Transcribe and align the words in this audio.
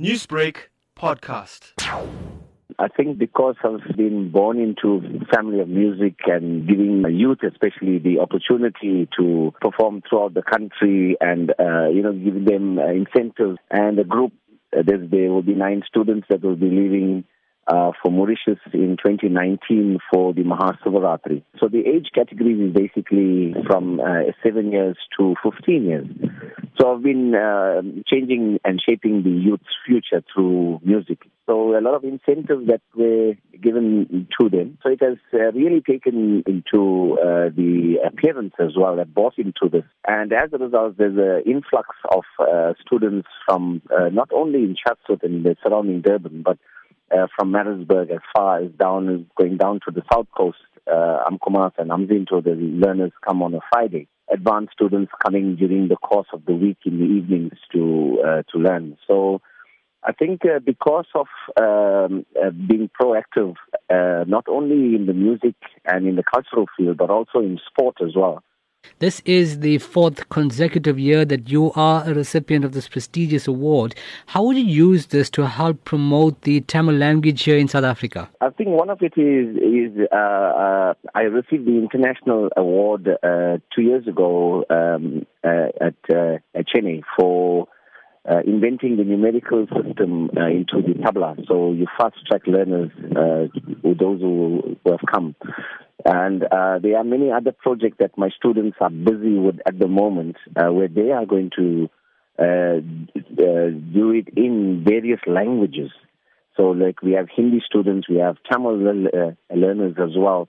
Newsbreak 0.00 0.56
podcast. 0.98 1.72
I 2.80 2.88
think 2.88 3.16
because 3.16 3.54
I've 3.62 3.96
been 3.96 4.32
born 4.32 4.58
into 4.58 5.00
family 5.32 5.60
of 5.60 5.68
music 5.68 6.14
and 6.26 6.66
giving 6.66 7.04
youth 7.12 7.38
especially 7.44 8.00
the 8.00 8.18
opportunity 8.18 9.08
to 9.16 9.54
perform 9.60 10.02
throughout 10.02 10.34
the 10.34 10.42
country 10.42 11.16
and, 11.20 11.50
uh, 11.60 11.90
you 11.90 12.02
know, 12.02 12.12
giving 12.12 12.44
them 12.44 12.80
uh, 12.80 12.86
incentives 12.86 13.58
and 13.70 13.96
a 14.00 14.04
group, 14.04 14.32
uh, 14.76 14.82
there 14.84 15.30
will 15.30 15.42
be 15.42 15.54
nine 15.54 15.84
students 15.86 16.26
that 16.28 16.42
will 16.42 16.56
be 16.56 16.70
leaving 16.70 17.22
uh, 17.68 17.92
for 18.02 18.10
Mauritius 18.10 18.58
in 18.72 18.96
2019 18.96 19.98
for 20.12 20.34
the 20.34 20.42
Mahasivaratri. 20.42 21.44
So 21.60 21.68
the 21.68 21.86
age 21.86 22.08
category 22.12 22.54
is 22.54 22.74
basically 22.74 23.54
from 23.66 24.00
uh, 24.00 24.32
7 24.42 24.72
years 24.72 24.96
to 25.18 25.36
15 25.42 25.84
years. 25.84 26.06
So 26.80 26.92
I've 26.92 27.02
been 27.02 27.34
uh, 27.34 27.82
changing 28.06 28.58
and 28.64 28.82
shaping 28.84 29.22
the 29.22 29.30
youth's 29.30 29.64
future 29.86 30.24
through 30.34 30.80
music. 30.82 31.18
So 31.46 31.78
a 31.78 31.80
lot 31.80 31.94
of 31.94 32.02
incentives 32.04 32.66
that 32.66 32.80
were 32.96 33.34
given 33.62 34.26
to 34.40 34.48
them. 34.48 34.78
So 34.82 34.90
it 34.90 35.00
has 35.00 35.18
uh, 35.32 35.52
really 35.52 35.82
taken 35.82 36.42
into 36.46 37.18
uh, 37.20 37.50
the 37.54 37.98
appearance 38.04 38.54
as 38.58 38.72
well 38.76 38.96
that 38.96 39.14
bought 39.14 39.38
into 39.38 39.68
this. 39.70 39.84
And 40.06 40.32
as 40.32 40.50
a 40.52 40.58
result, 40.58 40.96
there's 40.98 41.16
an 41.16 41.48
influx 41.48 41.88
of 42.10 42.24
uh, 42.40 42.72
students 42.84 43.28
from 43.46 43.82
uh, 43.96 44.08
not 44.08 44.30
only 44.34 44.60
in 44.60 44.74
Chatsworth 44.74 45.22
and 45.22 45.44
the 45.44 45.56
surrounding 45.62 46.00
Durban, 46.00 46.42
but 46.42 46.58
uh, 47.14 47.28
from 47.36 47.52
Maritzburg 47.52 48.10
as 48.10 48.20
far 48.34 48.60
as 48.60 48.70
down, 48.72 49.26
going 49.36 49.58
down 49.58 49.80
to 49.86 49.92
the 49.92 50.02
south 50.12 50.26
coast, 50.36 50.58
uh, 50.90 51.28
Umkomaas 51.30 51.72
and 51.78 51.90
Umzinto, 51.90 52.42
the 52.42 52.54
learners 52.54 53.12
come 53.26 53.42
on 53.42 53.54
a 53.54 53.60
Friday. 53.70 54.08
Advanced 54.32 54.72
students 54.72 55.12
coming 55.22 55.56
during 55.56 55.88
the 55.88 55.96
course 55.96 56.28
of 56.32 56.44
the 56.46 56.54
week 56.54 56.78
in 56.86 56.98
the 56.98 57.04
evenings 57.04 57.58
to 57.72 58.22
uh, 58.26 58.42
to 58.50 58.58
learn. 58.58 58.96
So, 59.06 59.42
I 60.02 60.12
think 60.12 60.42
uh, 60.44 60.60
because 60.60 61.06
of 61.14 61.26
um, 61.60 62.24
uh, 62.42 62.50
being 62.50 62.90
proactive, 62.98 63.54
uh, 63.90 64.24
not 64.26 64.46
only 64.48 64.96
in 64.96 65.06
the 65.06 65.12
music 65.12 65.56
and 65.84 66.06
in 66.06 66.16
the 66.16 66.22
cultural 66.22 66.66
field, 66.76 66.96
but 66.96 67.10
also 67.10 67.40
in 67.40 67.58
sport 67.70 67.96
as 68.02 68.14
well, 68.16 68.42
this 68.98 69.20
is 69.24 69.60
the 69.60 69.78
fourth 69.78 70.28
consecutive 70.28 70.98
year 70.98 71.24
that 71.24 71.48
you 71.48 71.72
are 71.74 72.08
a 72.08 72.14
recipient 72.14 72.64
of 72.64 72.72
this 72.72 72.88
prestigious 72.88 73.46
award. 73.46 73.94
How 74.26 74.42
would 74.44 74.56
you 74.56 74.64
use 74.64 75.06
this 75.06 75.30
to 75.30 75.46
help 75.46 75.84
promote 75.84 76.40
the 76.42 76.60
Tamil 76.62 76.94
language 76.96 77.42
here 77.42 77.58
in 77.58 77.68
South 77.68 77.84
Africa? 77.84 78.28
I 78.40 78.50
think 78.50 78.70
one 78.70 78.90
of 78.90 79.02
it 79.02 79.14
is 79.16 79.56
is 79.56 80.08
uh, 80.12 80.16
uh, 80.16 80.94
I 81.14 81.22
received 81.22 81.66
the 81.66 81.76
international 81.76 82.50
award 82.56 83.08
uh, 83.08 83.58
two 83.74 83.82
years 83.82 84.06
ago 84.06 84.64
um, 84.70 85.26
uh, 85.42 85.68
at, 85.80 85.94
uh, 86.10 86.38
at 86.54 86.66
Chennai 86.68 87.02
for 87.18 87.68
uh, 88.30 88.40
inventing 88.46 88.96
the 88.96 89.04
numerical 89.04 89.66
system 89.66 90.30
into 90.30 90.80
the 90.80 90.94
tabla. 91.02 91.36
So 91.46 91.72
you 91.72 91.86
fast 91.98 92.16
track 92.26 92.46
learners, 92.46 92.90
those 93.82 94.20
who, 94.20 94.76
who 94.82 94.90
have 94.90 95.00
come. 95.12 95.34
And 96.04 96.42
uh, 96.44 96.78
there 96.80 96.98
are 96.98 97.04
many 97.04 97.30
other 97.30 97.52
projects 97.52 97.96
that 97.98 98.18
my 98.18 98.28
students 98.30 98.76
are 98.80 98.90
busy 98.90 99.38
with 99.38 99.58
at 99.66 99.78
the 99.78 99.88
moment 99.88 100.36
uh, 100.54 100.70
where 100.70 100.88
they 100.88 101.10
are 101.10 101.24
going 101.24 101.50
to 101.56 101.88
uh, 102.38 102.80
uh 103.16 103.70
do 103.94 104.10
it 104.10 104.28
in 104.36 104.84
various 104.86 105.20
languages. 105.26 105.90
So, 106.56 106.64
like 106.70 107.02
we 107.02 107.12
have 107.12 107.28
Hindi 107.34 107.62
students, 107.64 108.08
we 108.08 108.16
have 108.16 108.36
Tamil 108.50 109.06
uh, 109.06 109.54
learners 109.54 109.94
as 109.98 110.16
well, 110.16 110.48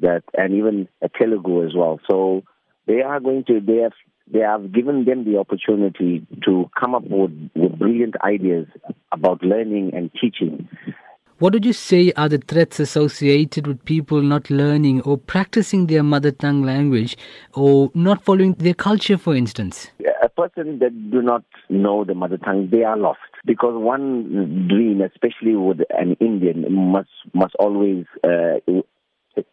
that 0.00 0.22
and 0.34 0.54
even 0.54 0.88
Telugu 1.18 1.66
as 1.66 1.74
well. 1.74 1.98
So, 2.08 2.42
they 2.86 3.02
are 3.02 3.20
going 3.20 3.44
to 3.48 3.60
they 3.60 3.78
have 3.78 3.92
they 4.32 4.40
have 4.40 4.72
given 4.72 5.04
them 5.04 5.24
the 5.24 5.38
opportunity 5.38 6.26
to 6.44 6.70
come 6.78 6.94
up 6.94 7.04
with, 7.04 7.50
with 7.54 7.78
brilliant 7.78 8.14
ideas 8.22 8.66
about 9.12 9.42
learning 9.42 9.92
and 9.94 10.10
teaching. 10.18 10.68
What 11.44 11.52
would 11.52 11.66
you 11.66 11.74
say 11.74 12.10
are 12.16 12.30
the 12.30 12.38
threats 12.38 12.80
associated 12.80 13.66
with 13.66 13.84
people 13.84 14.22
not 14.22 14.48
learning 14.48 15.02
or 15.02 15.18
practicing 15.18 15.88
their 15.88 16.02
mother 16.02 16.30
tongue 16.30 16.62
language 16.62 17.18
or 17.52 17.90
not 17.92 18.24
following 18.24 18.54
their 18.54 18.72
culture, 18.72 19.18
for 19.18 19.36
instance? 19.36 19.90
A 20.22 20.30
person 20.30 20.78
that 20.78 21.10
do 21.10 21.20
not 21.20 21.44
know 21.68 22.02
the 22.02 22.14
mother 22.14 22.38
tongue, 22.38 22.70
they 22.72 22.82
are 22.82 22.96
lost 22.96 23.18
because 23.44 23.74
one 23.76 24.68
dream, 24.68 25.02
especially 25.02 25.54
with 25.54 25.80
an 25.90 26.16
Indian, 26.18 26.64
must 26.72 27.10
must 27.34 27.54
always 27.56 28.06
uh, 28.26 28.60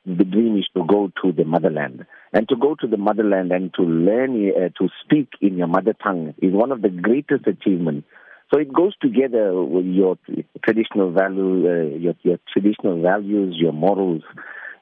the 0.06 0.24
dream 0.24 0.58
is 0.58 0.70
to 0.76 0.86
go 0.86 1.12
to 1.22 1.34
the 1.34 1.44
motherland. 1.44 2.06
And 2.32 2.48
to 2.48 2.56
go 2.56 2.76
to 2.76 2.88
the 2.88 2.96
motherland 2.96 3.52
and 3.52 3.74
to 3.74 3.82
learn 3.82 4.50
uh, 4.52 4.70
to 4.80 4.88
speak 5.04 5.28
in 5.42 5.58
your 5.58 5.68
mother 5.68 5.94
tongue 6.02 6.36
is 6.42 6.54
one 6.54 6.72
of 6.72 6.84
the 6.84 6.90
greatest 6.90 7.48
achievements 7.48 8.08
so 8.52 8.60
it 8.60 8.74
goes 8.74 8.94
together 9.02 9.54
with 9.64 9.86
your 9.86 10.18
traditional 10.64 11.12
value, 11.12 11.68
uh, 11.68 11.98
your, 11.98 12.14
your 12.24 12.38
traditional 12.52 13.02
values, 13.02 13.56
your 13.58 13.72
morals, 13.72 14.24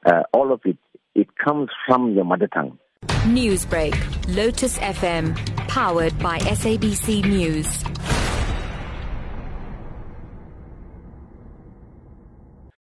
uh, 0.06 0.22
all 0.32 0.52
of 0.52 0.60
it. 0.64 0.76
It 1.14 1.28
comes 1.36 1.70
from 1.86 2.14
your 2.14 2.24
mother 2.24 2.48
tongue. 2.48 2.78
Newsbreak, 3.26 3.94
Lotus 4.34 4.78
FM, 4.78 5.36
powered 5.68 6.18
by 6.20 6.38
SABC 6.38 7.24
News. 7.24 7.89